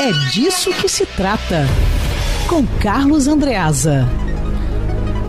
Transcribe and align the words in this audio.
É 0.00 0.10
disso 0.30 0.70
que 0.72 0.88
se 0.88 1.04
trata. 1.06 1.66
Com 2.48 2.66
Carlos 2.82 3.28
Andreasa. 3.28 4.06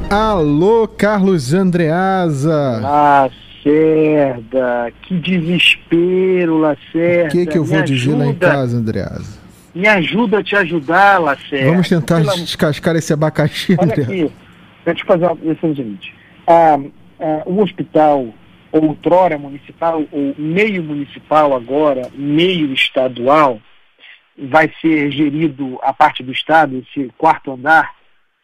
Alô, 0.10 0.88
Carlos 0.88 1.54
Andreasa. 1.54 2.80
Lacerda, 3.66 4.92
que 5.04 5.16
desespero, 5.20 6.58
Lacerda. 6.60 7.28
O 7.28 7.32
que, 7.32 7.46
que 7.46 7.58
eu 7.58 7.64
vou 7.66 7.78
Me 7.80 7.84
dizer 7.86 8.12
lá 8.16 8.26
em 8.26 8.30
ajuda. 8.30 8.48
casa, 8.50 8.78
Andreasa? 8.78 9.42
Me 9.76 9.88
ajuda 9.88 10.40
a 10.40 10.44
te 10.44 10.56
ajudar, 10.56 11.20
Lacerda. 11.22 11.70
Vamos 11.72 11.88
tentar 11.90 12.18
Pelo 12.18 12.32
amor- 12.32 12.42
descascar 12.44 12.96
esse 12.96 13.14
abacaxi, 13.14 13.76
Olha 13.78 13.84
Andreasa. 13.92 14.12
aqui, 14.12 14.22
deixa 14.22 14.34
eu 14.88 14.96
te 14.96 15.04
fazer 15.06 15.26
uma 15.26 15.34
o 15.54 15.58
seguinte. 15.60 16.14
Ah, 16.48 16.80
ah, 17.20 17.42
o 17.46 17.62
hospital, 17.62 18.28
outrora 18.72 19.38
municipal, 19.38 20.02
ou 20.12 20.34
meio 20.38 20.82
municipal 20.84 21.54
agora, 21.56 22.10
meio 22.16 22.74
estadual, 22.74 23.60
vai 24.38 24.72
ser 24.82 25.12
gerido 25.12 25.80
a 25.82 25.94
parte 25.94 26.24
do 26.24 26.32
Estado, 26.32 26.78
esse 26.78 27.12
quarto 27.18 27.52
andar, 27.52 27.94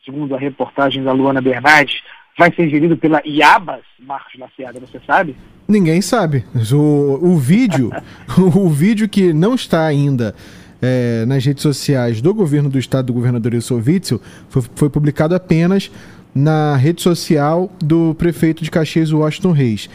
segundo 0.03 0.35
a 0.35 0.39
reportagem 0.39 1.03
da 1.03 1.11
Luana 1.11 1.41
Bernardes, 1.41 2.01
vai 2.37 2.53
ser 2.53 2.69
gerido 2.69 2.95
pela 2.95 3.21
IABAS, 3.25 3.81
Marcos 3.99 4.39
Lacerda, 4.39 4.79
você 4.79 4.99
sabe? 5.05 5.35
Ninguém 5.67 6.01
sabe. 6.01 6.45
O, 6.71 7.33
o 7.33 7.37
vídeo, 7.37 7.91
o 8.37 8.69
vídeo 8.69 9.09
que 9.09 9.33
não 9.33 9.55
está 9.55 9.85
ainda 9.85 10.35
é, 10.81 11.25
nas 11.25 11.43
redes 11.43 11.63
sociais 11.63 12.21
do 12.21 12.33
governo 12.33 12.69
do 12.69 12.77
estado 12.77 13.07
do 13.07 13.13
governador 13.13 13.53
Wilson 13.53 13.81
Witzel 13.85 14.21
foi, 14.49 14.63
foi 14.75 14.89
publicado 14.89 15.33
apenas 15.33 15.91
na 16.33 16.75
rede 16.75 17.01
social 17.01 17.71
do 17.79 18.13
prefeito 18.15 18.63
de 18.63 18.69
Caxias, 18.69 19.11
Washington 19.11 19.51
Reis. 19.51 19.89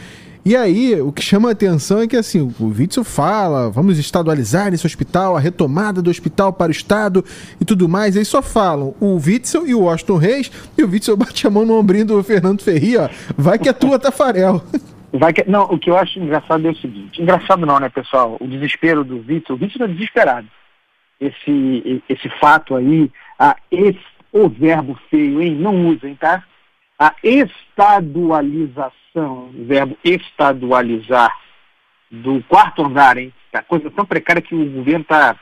E 0.45 0.57
aí, 0.57 0.99
o 0.99 1.09
que 1.11 1.21
chama 1.21 1.47
a 1.47 1.51
atenção 1.53 2.01
é 2.01 2.07
que 2.07 2.17
assim, 2.17 2.41
o 2.41 2.65
Witzel 2.67 3.05
fala, 3.05 3.69
vamos 3.69 3.97
estadualizar 3.97 4.73
esse 4.73 4.85
hospital, 4.85 5.37
a 5.37 5.39
retomada 5.39 6.01
do 6.01 6.09
hospital 6.09 6.51
para 6.51 6.67
o 6.67 6.71
estado 6.71 7.23
e 7.61 7.65
tudo 7.65 7.87
mais. 7.87 8.17
Aí 8.17 8.25
só 8.25 8.41
falam 8.41 8.93
o 8.99 9.15
Witzel 9.15 9.65
e 9.65 9.73
o 9.73 9.81
Washington 9.83 10.17
Reis, 10.17 10.51
e 10.77 10.83
o 10.83 10.89
Witzel 10.89 11.15
bate 11.17 11.47
a 11.47 11.49
mão 11.49 11.65
no 11.65 11.79
ombrinho 11.79 12.05
do 12.05 12.23
Fernando 12.23 12.61
Ferri, 12.61 12.97
ó. 12.97 13.07
Vai 13.37 13.57
que 13.57 13.69
é 13.69 13.73
tua, 13.73 13.97
Tafarel. 13.97 14.61
Vai 15.15 15.31
que- 15.31 15.47
não, 15.47 15.65
o 15.65 15.77
que 15.77 15.91
eu 15.91 15.97
acho 15.97 16.17
engraçado 16.19 16.67
é 16.67 16.71
o 16.71 16.75
seguinte. 16.75 17.21
Engraçado 17.21 17.65
não, 17.67 17.79
né, 17.79 17.87
pessoal? 17.87 18.35
O 18.41 18.47
desespero 18.47 19.03
do 19.03 19.21
Vitor. 19.21 19.55
O 19.55 19.59
Vitor 19.59 19.83
está 19.83 19.85
desesperado. 19.85 20.47
Esse, 21.21 22.03
esse 22.09 22.27
fato 22.41 22.75
aí, 22.75 23.11
a 23.37 23.55
es, 23.71 23.95
o 24.31 24.49
verbo 24.49 24.99
feio, 25.11 25.39
hein? 25.41 25.55
Não 25.55 25.87
usem, 25.87 26.15
tá? 26.15 26.43
A 26.97 27.13
estadualização, 27.23 28.91
o 29.19 29.51
verbo 29.65 29.97
estadualizar 30.03 31.35
do 32.09 32.43
quarto 32.43 32.85
andar, 32.85 33.17
hein? 33.17 33.33
A 33.53 33.61
coisa 33.61 33.89
tão 33.91 34.05
precária 34.05 34.41
que 34.41 34.55
o 34.55 34.69
governo 34.69 35.01
está 35.01 35.35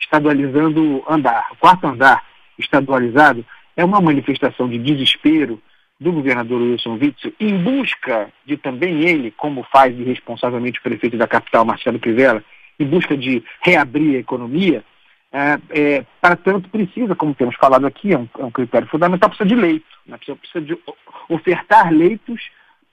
estadualizando 0.00 1.02
andar. 1.08 1.48
O 1.52 1.56
quarto 1.56 1.86
andar 1.86 2.24
estadualizado 2.58 3.44
é 3.76 3.84
uma 3.84 4.00
manifestação 4.00 4.68
de 4.68 4.78
desespero 4.78 5.60
do 5.98 6.12
governador 6.12 6.60
Wilson 6.60 6.98
Witzel 7.00 7.32
em 7.40 7.56
busca 7.56 8.28
de 8.44 8.56
também 8.56 9.02
ele, 9.02 9.30
como 9.30 9.62
faz 9.64 9.98
irresponsavelmente 9.98 10.78
o 10.78 10.82
prefeito 10.82 11.16
da 11.16 11.26
capital, 11.26 11.64
Marcelo 11.64 11.98
Crivella, 11.98 12.44
em 12.78 12.86
busca 12.86 13.16
de 13.16 13.42
reabrir 13.62 14.16
a 14.16 14.20
economia, 14.20 14.84
é, 15.32 15.58
é, 15.70 16.06
para 16.20 16.36
tanto 16.36 16.68
precisa, 16.68 17.14
como 17.14 17.34
temos 17.34 17.56
falado 17.56 17.86
aqui, 17.86 18.12
é 18.12 18.18
um, 18.18 18.28
é 18.38 18.44
um 18.44 18.50
critério 18.50 18.86
fundamental, 18.88 19.28
precisa 19.28 19.48
de 19.48 19.54
leito, 19.56 19.86
né? 20.06 20.16
precisa, 20.16 20.36
precisa 20.36 20.64
de 20.64 20.78
ofertar 21.28 21.92
leitos 21.92 22.40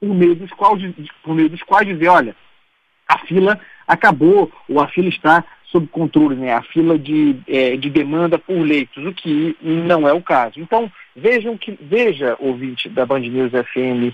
por 0.01 0.09
meio 0.09 0.35
dos 0.35 0.49
quais, 0.51 0.81
por 1.23 1.35
meio 1.35 1.49
dos 1.49 1.61
quais 1.61 1.87
dizer, 1.87 2.07
olha, 2.07 2.35
a 3.07 3.19
fila 3.19 3.59
acabou, 3.87 4.51
ou 4.67 4.81
a 4.81 4.87
fila 4.87 5.09
está 5.09 5.45
sob 5.65 5.87
controle, 5.87 6.35
né? 6.35 6.53
a 6.53 6.61
fila 6.63 6.97
de, 6.97 7.37
eh, 7.47 7.77
de 7.77 7.89
demanda 7.89 8.37
por 8.37 8.59
leitos, 8.59 9.05
o 9.05 9.13
que 9.13 9.55
não 9.61 10.07
é 10.07 10.11
o 10.11 10.21
caso. 10.21 10.59
Então, 10.59 10.91
vejam 11.15 11.55
que, 11.55 11.77
veja, 11.79 12.35
ouvinte 12.39 12.89
da 12.89 13.05
Band 13.05 13.19
News 13.19 13.51
FM 13.51 14.13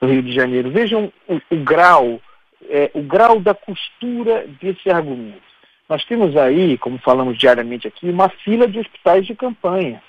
do 0.00 0.06
Rio 0.06 0.22
de 0.22 0.32
Janeiro, 0.32 0.70
vejam 0.70 1.12
o, 1.26 1.40
o 1.50 1.56
grau, 1.56 2.20
eh, 2.68 2.90
o 2.94 3.02
grau 3.02 3.40
da 3.40 3.54
costura 3.54 4.46
desse 4.60 4.90
argumento. 4.90 5.40
Nós 5.88 6.04
temos 6.04 6.36
aí, 6.36 6.78
como 6.78 6.98
falamos 6.98 7.38
diariamente 7.38 7.88
aqui, 7.88 8.08
uma 8.08 8.28
fila 8.28 8.68
de 8.68 8.78
hospitais 8.78 9.26
de 9.26 9.34
campanha, 9.34 10.02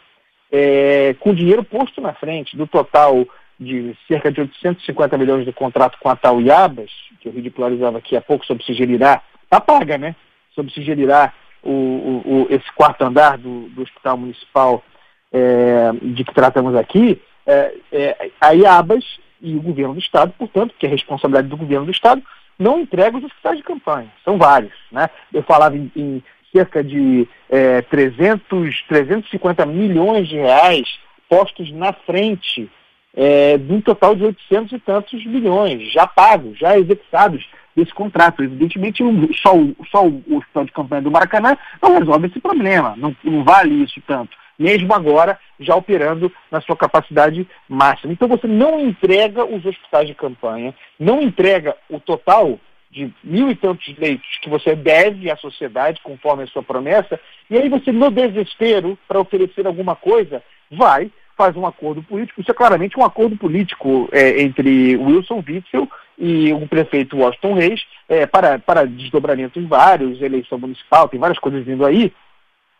eh, 0.51 1.15
com 1.19 1.33
dinheiro 1.33 1.63
posto 1.63 2.01
na 2.01 2.13
frente, 2.13 2.55
do 2.55 2.67
total 2.67 3.25
de 3.59 3.95
cerca 4.07 4.31
de 4.31 4.41
850 4.41 5.17
milhões 5.17 5.45
do 5.45 5.53
contrato 5.53 5.97
com 5.99 6.09
a 6.09 6.15
Tal 6.15 6.41
Iabas, 6.41 6.89
que 7.21 7.27
eu 7.27 7.31
ridicularizava 7.33 7.97
aqui 7.97 8.15
há 8.15 8.21
pouco 8.21 8.45
sobre 8.45 8.63
se 8.63 8.73
gerirá, 8.73 9.21
tá 9.49 9.59
paga, 9.61 9.97
né? 9.97 10.15
Sobre 10.53 10.71
se 10.73 10.81
gerirá 10.81 11.33
o, 11.63 11.69
o, 11.71 12.23
o- 12.25 12.47
esse 12.49 12.71
quarto 12.73 13.03
andar 13.03 13.37
do, 13.37 13.69
do 13.69 13.81
Hospital 13.83 14.17
Municipal 14.17 14.83
é, 15.31 15.91
de 16.01 16.23
que 16.23 16.33
tratamos 16.33 16.75
aqui, 16.75 17.21
é, 17.45 17.73
é, 17.91 18.29
a 18.39 18.51
Iabas 18.51 19.03
e 19.41 19.55
o 19.55 19.61
governo 19.61 19.93
do 19.93 19.99
Estado, 19.99 20.33
portanto, 20.37 20.73
que 20.77 20.85
é 20.85 20.89
responsabilidade 20.89 21.47
do 21.47 21.57
governo 21.57 21.85
do 21.85 21.91
Estado, 21.91 22.21
não 22.57 22.79
entrega 22.79 23.17
os 23.17 23.23
hospitais 23.23 23.57
de 23.57 23.63
campanha. 23.63 24.11
São 24.23 24.37
vários. 24.37 24.73
Né? 24.91 25.09
Eu 25.33 25.43
falava 25.43 25.75
em, 25.75 25.91
em 25.95 26.23
cerca 26.55 26.83
de 26.83 27.27
é, 27.49 27.81
300, 27.81 28.83
350 28.87 29.65
milhões 29.65 30.27
de 30.27 30.35
reais 30.35 30.87
postos 31.27 31.71
na 31.71 31.91
frente 31.93 32.69
é, 33.15 33.57
de 33.57 33.71
um 33.71 33.81
total 33.81 34.15
de 34.15 34.23
800 34.25 34.71
e 34.73 34.79
tantos 34.79 35.25
milhões, 35.25 35.91
já 35.91 36.07
pagos, 36.07 36.57
já 36.57 36.77
executados 36.77 37.45
desse 37.75 37.93
contrato. 37.93 38.43
Evidentemente, 38.43 39.03
só, 39.41 39.55
o- 39.55 39.75
só 39.91 40.05
o 40.05 40.23
hospital 40.37 40.65
de 40.65 40.71
campanha 40.71 41.01
do 41.01 41.11
Maracanã 41.11 41.57
não 41.81 41.97
resolve 41.97 42.27
esse 42.27 42.39
problema, 42.39 42.95
não, 42.97 43.15
não 43.23 43.43
vale 43.43 43.83
isso 43.83 44.01
tanto, 44.07 44.35
mesmo 44.57 44.93
agora 44.93 45.39
já 45.59 45.75
operando 45.75 46.31
na 46.51 46.61
sua 46.61 46.75
capacidade 46.75 47.47
máxima. 47.69 48.13
Então, 48.13 48.27
você 48.27 48.47
não 48.47 48.79
entrega 48.79 49.45
os 49.45 49.65
hospitais 49.65 50.07
de 50.07 50.13
campanha, 50.13 50.73
não 50.99 51.21
entrega 51.21 51.75
o 51.89 51.99
total 51.99 52.59
de 52.91 53.11
mil 53.23 53.49
e 53.49 53.55
tantos 53.55 53.97
leitos 53.97 54.37
que 54.39 54.47
você 54.49 54.75
deve 54.75 55.31
à 55.31 55.35
sociedade, 55.35 55.99
conforme 56.03 56.43
a 56.43 56.47
sua 56.47 56.61
promessa, 56.61 57.19
e 57.49 57.57
aí 57.57 57.67
você, 57.67 57.91
no 57.91 58.11
desespero, 58.11 58.97
para 59.07 59.19
oferecer 59.19 59.65
alguma 59.65 59.95
coisa, 59.95 60.43
vai 60.71 61.09
faz 61.37 61.55
um 61.55 61.65
acordo 61.65 62.01
político. 62.03 62.41
Isso 62.41 62.51
é 62.51 62.53
claramente 62.53 62.97
um 62.99 63.03
acordo 63.03 63.35
político 63.35 64.07
é, 64.11 64.41
entre 64.41 64.95
Wilson 64.97 65.43
Witzel 65.47 65.89
e 66.17 66.53
o 66.53 66.67
prefeito 66.67 67.17
Washington 67.17 67.53
Reis 67.53 67.81
é, 68.07 68.25
para, 68.25 68.59
para 68.59 68.85
desdobramentos 68.85 69.63
vários, 69.65 70.21
eleição 70.21 70.57
municipal, 70.57 71.09
tem 71.09 71.19
várias 71.19 71.39
coisas 71.39 71.65
vindo 71.65 71.85
aí. 71.85 72.13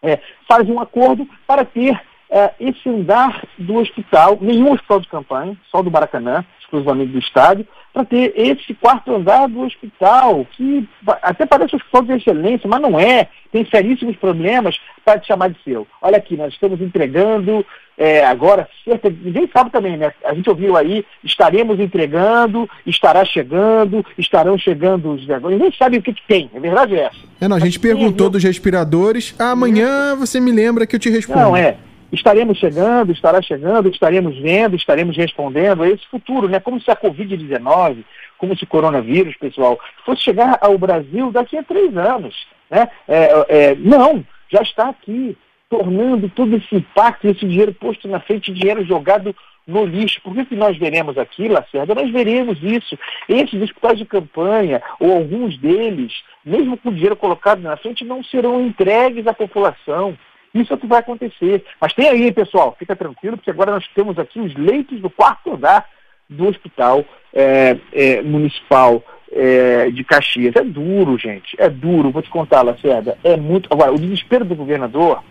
É, 0.01 0.19
faz 0.47 0.67
um 0.69 0.79
acordo 0.79 1.27
para 1.47 1.63
ter 1.63 1.99
é, 2.29 2.51
esse 2.59 2.89
andar 2.89 3.43
do 3.57 3.75
hospital, 3.75 4.37
nenhum 4.41 4.71
hospital 4.73 4.99
de 4.99 5.07
campanha, 5.07 5.57
só 5.69 5.81
do 5.81 5.91
Maracanã, 5.91 6.43
exclusivamente 6.59 7.11
do 7.11 7.19
estádio, 7.19 7.67
para 7.93 8.03
ter 8.03 8.33
esse 8.35 8.73
quarto 8.73 9.13
andar 9.13 9.47
do 9.47 9.61
hospital, 9.61 10.45
que 10.51 10.89
até 11.21 11.45
parece 11.45 11.75
um 11.75 11.77
hospital 11.77 12.01
de 12.01 12.13
excelência, 12.13 12.67
mas 12.67 12.81
não 12.81 12.99
é, 12.99 13.29
tem 13.51 13.63
seríssimos 13.65 14.15
problemas 14.15 14.79
para 15.05 15.19
te 15.19 15.27
chamar 15.27 15.51
de 15.51 15.61
seu. 15.63 15.87
Olha 16.01 16.17
aqui, 16.17 16.35
nós 16.35 16.51
estamos 16.51 16.81
entregando 16.81 17.63
é, 17.97 18.25
agora 18.25 18.67
cerca 18.83 19.09
de, 19.09 19.23
ninguém 19.23 19.49
sabe 19.53 19.69
também, 19.69 19.97
né? 19.97 20.11
A 20.23 20.33
gente 20.33 20.49
ouviu 20.49 20.75
aí, 20.75 21.05
estaremos 21.23 21.79
entregando, 21.79 22.69
estará 22.85 23.23
chegando, 23.23 24.05
estarão 24.17 24.57
chegando 24.57 25.11
os 25.11 25.27
negócios, 25.27 25.59
ninguém 25.59 25.77
sabe 25.77 25.97
o 25.97 26.01
que, 26.01 26.13
que 26.13 26.27
tem, 26.27 26.49
a 26.55 26.59
verdade 26.59 26.95
é 26.95 27.03
essa. 27.03 27.17
É, 27.39 27.47
não, 27.47 27.57
a 27.57 27.59
gente 27.59 27.79
Mas 27.79 27.91
perguntou 27.91 28.27
ali- 28.27 28.33
dos 28.33 28.43
respiradores. 28.43 29.35
Ah, 29.37 29.51
amanhã 29.51 30.15
você 30.15 30.39
me 30.39 30.51
lembra 30.51 30.87
que 30.87 30.95
eu 30.95 30.99
te 30.99 31.09
respondo. 31.09 31.39
Não, 31.39 31.57
é. 31.57 31.77
Estaremos 32.11 32.59
chegando, 32.59 33.11
estará 33.11 33.41
chegando, 33.41 33.89
estaremos 33.89 34.37
vendo, 34.37 34.75
estaremos 34.75 35.17
respondendo. 35.17 35.83
É 35.83 35.89
esse 35.89 36.05
futuro, 36.11 36.47
né? 36.47 36.59
Como 36.59 36.79
se 36.79 36.91
a 36.91 36.95
Covid-19, 36.95 38.03
como 38.37 38.55
se 38.55 38.63
o 38.65 38.67
coronavírus, 38.67 39.35
pessoal, 39.35 39.79
fosse 40.05 40.21
chegar 40.21 40.59
ao 40.61 40.77
Brasil 40.77 41.31
daqui 41.31 41.57
a 41.57 41.63
três 41.63 41.95
anos. 41.97 42.35
Né? 42.69 42.87
É, 43.07 43.45
é, 43.49 43.75
não, 43.79 44.23
já 44.51 44.61
está 44.61 44.89
aqui, 44.89 45.35
tornando 45.73 46.29
todo 46.29 46.55
esse 46.55 46.75
impacto, 46.75 47.27
esse 47.27 47.47
dinheiro 47.47 47.73
posto 47.73 48.07
na 48.07 48.19
frente, 48.19 48.53
dinheiro 48.53 48.85
jogado 48.85 49.35
no 49.65 49.83
lixo. 49.83 50.21
Por 50.21 50.35
que, 50.35 50.45
que 50.45 50.55
nós 50.55 50.77
veremos 50.77 51.17
aqui, 51.17 51.47
Lacerda? 51.47 51.95
Nós 51.95 52.11
veremos 52.11 52.61
isso. 52.61 52.95
Esses 53.27 53.59
hospitais 53.59 53.97
de 53.97 54.05
campanha, 54.05 54.83
ou 54.99 55.11
alguns 55.11 55.57
deles, 55.57 56.13
mesmo 56.45 56.77
com 56.77 56.89
o 56.89 56.93
dinheiro 56.93 57.15
colocado 57.15 57.59
na 57.59 57.75
frente, 57.75 58.05
não 58.05 58.23
serão 58.23 58.61
entregues 58.61 59.25
à 59.25 59.33
população. 59.33 60.15
Isso 60.53 60.71
é 60.71 60.75
o 60.75 60.79
que 60.79 60.85
vai 60.85 60.99
acontecer. 60.99 61.65
Mas 61.81 61.93
tem 61.93 62.07
aí, 62.07 62.31
pessoal, 62.31 62.75
fica 62.77 62.95
tranquilo, 62.95 63.35
porque 63.35 63.49
agora 63.49 63.71
nós 63.71 63.87
temos 63.95 64.19
aqui 64.19 64.39
os 64.39 64.53
leitos 64.53 65.01
do 65.01 65.09
quarto 65.09 65.55
andar 65.55 65.87
do 66.29 66.47
hospital 66.47 67.03
é, 67.33 67.77
é, 67.91 68.21
municipal 68.21 69.03
é, 69.31 69.89
de 69.89 70.03
Caxias. 70.03 70.55
É 70.55 70.63
duro, 70.63 71.17
gente. 71.17 71.55
É 71.57 71.67
duro. 71.67 72.11
Vou 72.11 72.21
te 72.21 72.29
contar, 72.29 72.61
Lacerda. 72.61 73.17
É 73.23 73.35
muito. 73.35 73.67
Agora, 73.73 73.91
o 73.91 73.97
desespero 73.97 74.45
do 74.45 74.55
governador 74.55 75.23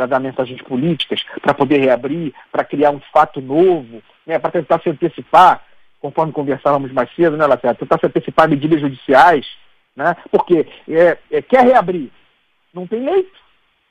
para 0.00 0.06
dar 0.06 0.18
mensagens 0.18 0.62
políticas, 0.62 1.22
para 1.42 1.52
poder 1.52 1.78
reabrir, 1.78 2.32
para 2.50 2.64
criar 2.64 2.90
um 2.90 3.00
fato 3.12 3.38
novo, 3.38 4.02
né, 4.26 4.38
para 4.38 4.50
tentar 4.50 4.80
se 4.80 4.88
antecipar, 4.88 5.62
conforme 6.00 6.32
conversávamos 6.32 6.90
mais 6.90 7.14
cedo, 7.14 7.36
né, 7.36 7.46
Lacerda? 7.46 7.74
Tentar 7.74 7.98
se 7.98 8.06
antecipar 8.06 8.48
medidas 8.48 8.80
judiciais, 8.80 9.46
né? 9.94 10.16
Porque 10.30 10.66
é, 10.88 11.18
é, 11.30 11.42
quer 11.42 11.64
reabrir, 11.64 12.10
não 12.72 12.86
tem 12.86 13.04
leito 13.04 13.38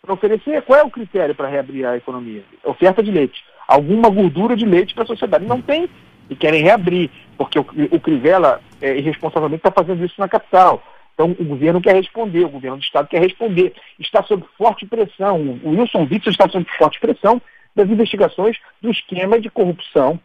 para 0.02 0.16
oferecer. 0.16 0.64
Qual 0.64 0.80
é 0.80 0.84
o 0.84 0.90
critério 0.90 1.36
para 1.36 1.48
reabrir 1.48 1.86
a 1.86 1.96
economia? 1.96 2.44
Oferta 2.64 3.04
de 3.04 3.12
leite. 3.12 3.44
Alguma 3.68 4.10
gordura 4.10 4.56
de 4.56 4.66
leite 4.66 4.96
para 4.96 5.04
a 5.04 5.08
sociedade. 5.08 5.46
Não 5.46 5.62
tem 5.62 5.88
e 6.28 6.36
querem 6.36 6.64
reabrir, 6.64 7.12
porque 7.38 7.60
o, 7.60 7.66
o 7.92 8.00
Crivella 8.00 8.62
é, 8.82 8.98
irresponsavelmente 8.98 9.60
está 9.60 9.72
fazendo 9.72 10.04
isso 10.04 10.16
na 10.18 10.28
capital. 10.28 10.82
Então 11.20 11.36
o 11.38 11.44
governo 11.44 11.82
quer 11.82 11.96
responder, 11.96 12.46
o 12.46 12.50
governo 12.50 12.78
do 12.78 12.84
Estado 12.84 13.10
quer 13.10 13.22
responder. 13.22 13.74
Está 14.00 14.24
sob 14.24 14.46
forte 14.58 14.86
pressão. 14.86 15.60
O 15.62 15.72
Wilson 15.72 16.08
Witzel 16.10 16.32
está 16.32 16.48
sob 16.48 16.66
forte 16.78 16.98
pressão 16.98 17.42
das 17.76 17.90
investigações 17.90 18.58
do 18.82 18.90
esquema 18.90 19.38
de 19.38 19.50
corrupção 19.50 20.18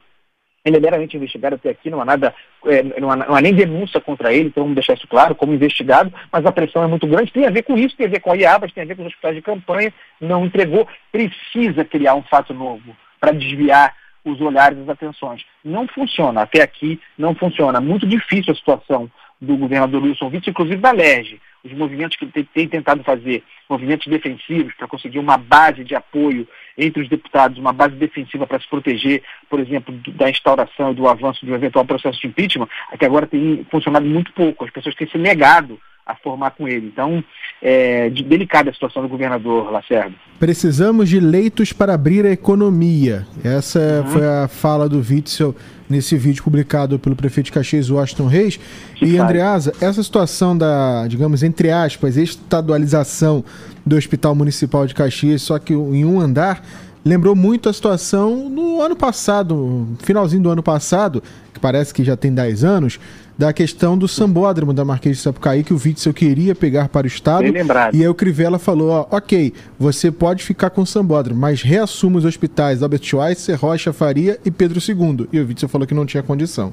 ele 0.65 0.79
é 0.79 0.81
meramente 0.81 1.15
investigado 1.15 1.57
até 1.57 1.69
aqui, 1.69 1.91
não 1.91 2.01
há 2.01 2.07
nada, 2.07 2.35
é, 2.65 2.83
não, 2.99 3.11
há, 3.11 3.17
não, 3.17 3.35
há, 3.35 3.41
nem 3.43 3.53
denúncia 3.53 4.01
contra 4.01 4.33
ele, 4.33 4.47
então 4.47 4.63
vamos 4.63 4.77
deixar 4.77 4.95
isso 4.95 5.07
claro, 5.07 5.35
como 5.35 5.53
investigado, 5.53 6.11
mas 6.33 6.47
a 6.47 6.51
pressão 6.51 6.83
é 6.83 6.87
muito 6.87 7.07
grande, 7.07 7.31
tem 7.31 7.47
a 7.47 7.51
ver 7.51 7.65
com 7.65 7.77
isso, 7.77 7.95
tem 7.95 8.07
a 8.07 8.09
ver 8.09 8.21
com 8.21 8.33
a 8.33 8.35
IABAS, 8.35 8.73
tem 8.73 8.83
a 8.83 8.87
ver 8.87 8.97
com 8.97 9.03
os 9.03 9.09
hospitais 9.09 9.35
de 9.35 9.43
campanha, 9.43 9.93
não 10.19 10.47
entregou, 10.47 10.89
precisa 11.13 11.85
criar 11.85 12.15
um 12.15 12.23
fato 12.23 12.55
novo 12.55 12.97
para 13.21 13.33
desviar 13.33 13.95
os 14.25 14.41
olhares 14.41 14.79
e 14.79 14.81
as 14.81 14.89
atenções. 14.89 15.45
Não 15.63 15.87
funciona, 15.87 16.41
até 16.41 16.63
aqui 16.63 16.99
não 17.19 17.35
funciona. 17.35 17.79
Muito 17.79 18.07
difícil 18.07 18.55
a 18.55 18.57
situação 18.57 19.11
do 19.45 19.57
governador 19.57 20.03
Wilson 20.03 20.27
Witts, 20.27 20.49
inclusive 20.49 20.81
da 20.81 20.93
LERJ 20.93 21.41
os 21.65 21.73
movimentos 21.73 22.17
que 22.17 22.25
ele 22.27 22.49
tem, 22.53 22.69
tentado 22.69 23.03
fazer, 23.03 23.43
movimentos 23.69 24.07
defensivos, 24.07 24.75
para 24.75 24.87
conseguir 24.87 25.19
uma 25.19 25.39
base 25.39 25.83
de 25.83 25.95
apoio 25.95 26.47
entre 26.77 27.03
os 27.03 27.09
deputados, 27.09 27.57
uma 27.57 27.73
base 27.73 27.95
defensiva 27.95 28.47
para 28.47 28.61
se 28.61 28.69
proteger, 28.69 29.23
por 29.49 29.59
exemplo, 29.59 29.95
da 30.09 30.29
instauração 30.29 30.93
e 30.93 30.95
do 30.95 31.09
avanço 31.09 31.45
do 31.47 31.55
eventual 31.55 31.87
processo 31.87 32.21
de 32.21 32.27
impeachment, 32.27 32.69
é 32.93 32.99
que 32.99 33.07
agora 33.07 33.27
tem 33.27 33.67
funcionado 33.71 34.05
muito 34.05 34.31
pouco. 34.33 34.65
As 34.65 34.71
pessoas 34.71 34.95
têm 34.95 35.09
se 35.09 35.17
negado 35.17 35.81
a 36.07 36.15
formar 36.15 36.51
com 36.51 36.69
ele. 36.69 36.87
Então, 36.87 37.25
é 37.63 38.11
de, 38.11 38.23
delicada 38.23 38.71
a 38.71 38.73
situação 38.73 39.03
do 39.03 39.09
governador 39.09 39.71
Lacerda. 39.71 40.15
Precisamos 40.39 41.09
de 41.09 41.19
leitos 41.19 41.73
para 41.73 41.95
abrir 41.95 42.27
a 42.27 42.31
economia. 42.31 43.27
Essa 43.43 44.03
uhum. 44.05 44.11
foi 44.11 44.27
a 44.27 44.49
fala 44.49 44.89
do 44.89 44.99
Witzel 44.99 45.55
nesse 45.89 46.17
vídeo 46.17 46.43
publicado 46.43 46.99
pelo 46.99 47.17
prefeito 47.17 47.47
de 47.47 47.53
Caxias, 47.53 47.91
Washington 47.91 48.27
Reis. 48.27 48.61
Que 48.95 49.07
e. 49.07 49.19
Andreasa, 49.19 49.73
essa 49.81 50.03
situação 50.03 50.57
da, 50.57 51.07
digamos, 51.09 51.43
entre 51.43 51.71
aspas, 51.71 52.17
estadualização 52.17 53.45
do 53.85 53.97
Hospital 53.97 54.35
Municipal 54.35 54.87
de 54.87 54.95
Caxias, 54.95 55.43
só 55.43 55.59
que 55.59 55.73
em 55.73 56.05
um 56.05 56.21
andar, 56.21 56.63
lembrou 57.05 57.37
muito 57.37 57.69
a 57.69 57.73
situação 57.73 58.49
no 58.49 58.81
ano 58.81 58.97
passado, 58.97 59.87
finalzinho 60.03 60.43
do 60.43 60.51
ano 60.51 60.63
passado, 60.63 61.23
que 61.53 61.61
parece 61.61 61.93
que 61.93 62.03
já 62.03 62.17
tem 62.17 62.33
10 62.33 62.65
anos, 62.65 62.99
da 63.37 63.53
questão 63.53 63.99
do 63.99 64.07
sambódromo 64.07 64.73
da 64.73 64.85
Marquês 64.85 65.17
de 65.17 65.23
Sapucaí, 65.23 65.65
que 65.65 65.75
o 65.75 65.81
Witzel 65.83 66.15
queria 66.15 66.55
pegar 66.55 66.89
para 66.89 67.05
o 67.05 67.09
Estado. 67.09 67.45
E 67.93 68.01
aí 68.01 68.09
o 68.09 68.15
Crivella 68.15 68.59
falou, 68.59 68.91
ó, 68.91 69.07
ok, 69.11 69.53
você 69.79 70.11
pode 70.11 70.45
ficar 70.45 70.71
com 70.71 70.83
o 70.83 70.87
sambódromo, 70.87 71.41
mas 71.41 71.61
reassuma 71.61 72.19
os 72.19 72.25
hospitais 72.25 72.83
Albert 72.83 73.03
Schweitzer, 73.03 73.61
Rocha 73.61 73.93
Faria 73.93 74.39
e 74.45 74.51
Pedro 74.51 74.79
II. 74.79 75.29
E 75.33 75.41
o 75.41 75.49
Witzel 75.49 75.69
falou 75.69 75.87
que 75.87 75.95
não 75.95 76.07
tinha 76.07 76.23
condição. 76.23 76.73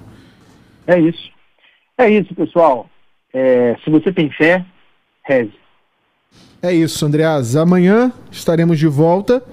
É 0.85 0.99
isso. 0.99 1.31
É 1.97 2.09
isso, 2.09 2.33
pessoal. 2.35 2.89
É, 3.33 3.75
se 3.83 3.89
você 3.89 4.11
tem 4.11 4.29
fé, 4.31 4.63
reze. 5.23 5.53
É 6.61 6.71
isso, 6.71 7.03
Andreas. 7.05 7.55
Amanhã 7.55 8.11
estaremos 8.31 8.77
de 8.77 8.87
volta, 8.87 9.43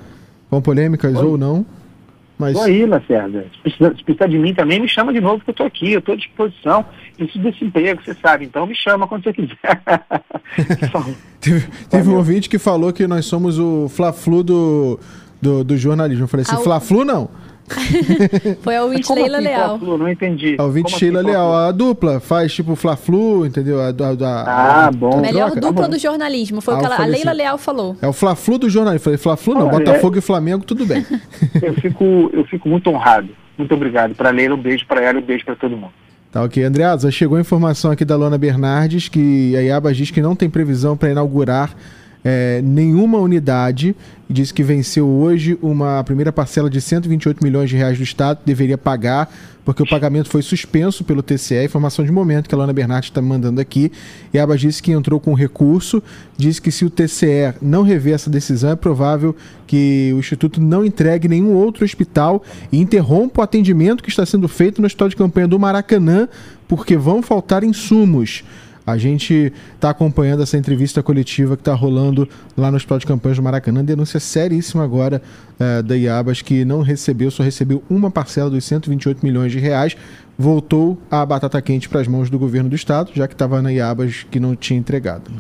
com 0.50 0.60
polêmicas 0.60 1.16
Oi. 1.16 1.24
ou 1.24 1.38
não. 1.38 1.64
Mas... 2.38 2.56
Tô 2.56 2.62
aí, 2.62 2.86
Lacerda. 2.86 3.46
Se 3.52 3.58
precisar, 3.62 3.96
se 3.96 4.04
precisar 4.04 4.26
de 4.28 4.38
mim 4.38 4.54
também, 4.54 4.78
me 4.78 4.88
chama 4.88 5.12
de 5.12 5.20
novo 5.20 5.42
que 5.42 5.50
eu 5.50 5.54
tô 5.54 5.64
aqui, 5.64 5.92
eu 5.92 6.00
tô 6.00 6.12
à 6.12 6.16
disposição. 6.16 6.84
Preciso 7.16 7.42
desse 7.42 7.64
emprego, 7.64 8.00
você 8.00 8.14
sabe. 8.14 8.44
Então 8.44 8.64
me 8.64 8.76
chama 8.76 9.08
quando 9.08 9.24
você 9.24 9.32
quiser. 9.32 9.56
teve, 11.40 11.66
teve 11.90 12.08
um 12.08 12.16
ouvinte 12.16 12.48
que 12.48 12.58
falou 12.58 12.92
que 12.92 13.08
nós 13.08 13.24
somos 13.24 13.58
o 13.58 13.88
Fla-Flu 13.88 14.44
do, 14.44 15.00
do, 15.42 15.64
do, 15.64 15.76
jornalismo. 15.76 16.24
Eu 16.24 16.28
falei 16.28 16.46
assim, 16.48 16.62
Fla-Flu 16.62 17.04
não. 17.04 17.28
Foi 18.62 18.76
a 18.76 18.84
ouvinte 18.84 19.12
Leila 19.12 19.38
assim, 19.38 19.46
Leal. 19.46 19.68
Fla-Flu? 19.68 19.98
Não 19.98 20.08
entendi. 20.08 20.56
A 20.58 20.64
ouvinte 20.64 20.92
Como 20.92 20.98
Sheila 20.98 21.20
assim, 21.20 21.30
Leal. 21.30 21.54
A 21.54 21.72
dupla 21.72 22.20
faz 22.20 22.52
tipo 22.52 22.74
Fla-Flu, 22.74 23.46
entendeu? 23.46 23.80
A, 23.80 23.88
a, 23.88 24.86
ah, 24.86 24.90
bom. 24.90 25.20
Melhor 25.20 25.54
dupla 25.54 25.88
do 25.88 25.98
jornalismo. 25.98 26.60
Foi 26.60 26.74
o 26.74 26.78
que 26.78 26.84
ela, 26.84 26.96
a 26.96 27.06
Leila 27.06 27.30
assim, 27.30 27.38
Leal 27.38 27.58
falou. 27.58 27.96
É 28.00 28.06
o 28.06 28.12
Fla-Flu 28.12 28.58
do 28.58 28.70
jornalismo. 28.70 29.04
Falei, 29.04 29.18
Fla-Flu 29.18 29.54
não, 29.54 29.68
Botafogo 29.68 30.16
é... 30.16 30.18
e 30.18 30.22
Flamengo, 30.22 30.64
tudo 30.64 30.86
bem. 30.86 31.04
eu, 31.62 31.74
fico, 31.74 32.30
eu 32.32 32.44
fico 32.44 32.68
muito 32.68 32.90
honrado. 32.90 33.28
Muito 33.56 33.74
obrigado. 33.74 34.14
Para 34.14 34.30
Leila, 34.30 34.54
um 34.54 34.60
beijo 34.60 34.86
para 34.86 35.02
ela 35.02 35.18
e 35.18 35.22
um 35.22 35.26
beijo 35.26 35.44
para 35.44 35.56
todo 35.56 35.76
mundo. 35.76 35.92
Tá 36.30 36.42
ok. 36.42 36.62
Andreasa, 36.62 37.10
chegou 37.10 37.38
a 37.38 37.40
informação 37.40 37.90
aqui 37.90 38.04
da 38.04 38.16
Lona 38.16 38.36
Bernardes 38.36 39.08
que 39.08 39.56
a 39.56 39.60
IABA 39.62 39.94
diz 39.94 40.10
que 40.10 40.20
não 40.20 40.36
tem 40.36 40.48
previsão 40.48 40.96
para 40.96 41.10
inaugurar 41.10 41.74
é, 42.30 42.60
nenhuma 42.60 43.16
unidade 43.16 43.96
disse 44.28 44.52
que 44.52 44.62
venceu 44.62 45.08
hoje 45.08 45.58
uma 45.62 46.04
primeira 46.04 46.30
parcela 46.30 46.68
de 46.68 46.78
128 46.78 47.42
milhões 47.42 47.70
de 47.70 47.76
reais 47.76 47.96
do 47.96 48.04
Estado, 48.04 48.40
deveria 48.44 48.76
pagar, 48.76 49.32
porque 49.64 49.82
o 49.82 49.88
pagamento 49.88 50.28
foi 50.28 50.42
suspenso 50.42 51.04
pelo 51.04 51.22
TCE, 51.22 51.64
informação 51.64 52.04
de 52.04 52.12
momento 52.12 52.46
que 52.46 52.54
a 52.54 52.58
Lana 52.58 52.74
Bernardi 52.74 53.08
está 53.08 53.22
mandando 53.22 53.62
aqui. 53.62 53.90
E 54.30 54.38
a 54.38 54.42
Aba 54.42 54.58
disse 54.58 54.82
que 54.82 54.92
entrou 54.92 55.18
com 55.18 55.32
recurso, 55.32 56.02
disse 56.36 56.60
que 56.60 56.70
se 56.70 56.84
o 56.84 56.90
TCE 56.90 57.54
não 57.62 57.82
rever 57.82 58.12
essa 58.12 58.28
decisão, 58.28 58.72
é 58.72 58.76
provável 58.76 59.34
que 59.66 60.12
o 60.14 60.18
Instituto 60.18 60.60
não 60.60 60.84
entregue 60.84 61.28
nenhum 61.28 61.54
outro 61.54 61.82
hospital 61.82 62.42
e 62.70 62.78
interrompa 62.78 63.40
o 63.40 63.44
atendimento 63.44 64.02
que 64.02 64.10
está 64.10 64.26
sendo 64.26 64.48
feito 64.48 64.82
no 64.82 64.86
Hospital 64.86 65.08
de 65.08 65.16
Campanha 65.16 65.48
do 65.48 65.58
Maracanã, 65.58 66.28
porque 66.66 66.94
vão 66.94 67.22
faltar 67.22 67.64
insumos. 67.64 68.44
A 68.88 68.96
gente 68.96 69.52
está 69.74 69.90
acompanhando 69.90 70.42
essa 70.42 70.56
entrevista 70.56 71.02
coletiva 71.02 71.56
que 71.56 71.60
está 71.60 71.74
rolando 71.74 72.26
lá 72.56 72.70
no 72.70 72.78
Hospital 72.78 72.98
de 72.98 73.06
Campanhas 73.06 73.36
do 73.36 73.42
Maracanã. 73.42 73.84
Denúncia 73.84 74.18
seríssima 74.18 74.82
agora 74.82 75.20
é, 75.60 75.82
da 75.82 75.94
Iabas, 75.94 76.40
que 76.40 76.64
não 76.64 76.80
recebeu, 76.80 77.30
só 77.30 77.42
recebeu 77.42 77.82
uma 77.90 78.10
parcela 78.10 78.48
dos 78.48 78.64
128 78.64 79.22
milhões 79.22 79.52
de 79.52 79.58
reais. 79.58 79.94
Voltou 80.38 80.98
a 81.10 81.26
batata 81.26 81.60
quente 81.60 81.86
para 81.86 82.00
as 82.00 82.08
mãos 82.08 82.30
do 82.30 82.38
governo 82.38 82.70
do 82.70 82.76
estado, 82.76 83.10
já 83.14 83.28
que 83.28 83.34
estava 83.34 83.60
na 83.60 83.70
Iabas 83.70 84.22
que 84.30 84.40
não 84.40 84.56
tinha 84.56 84.80
entregado. 84.80 85.30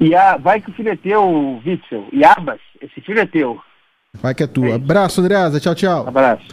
E 0.00 0.14
a, 0.14 0.38
vai 0.38 0.58
que 0.58 0.70
o 0.70 0.72
filho 0.72 0.88
é 0.88 0.96
teu, 0.96 1.60
Witzel. 1.66 2.06
Iabas, 2.10 2.60
esse 2.80 3.02
filho 3.02 3.20
é 3.20 3.26
teu. 3.26 3.60
Vai 4.14 4.34
que 4.34 4.44
é 4.44 4.46
tua. 4.46 4.68
É 4.68 4.74
Abraço, 4.76 5.20
Andreasa. 5.20 5.60
Tchau, 5.60 5.74
tchau. 5.74 6.08
Abraço. 6.08 6.46